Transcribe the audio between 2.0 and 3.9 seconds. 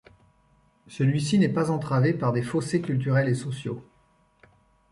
par des fossés culturels et sociaux.